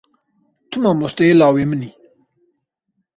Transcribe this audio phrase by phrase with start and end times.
[0.69, 1.89] Tu mamosteyê lawê min î.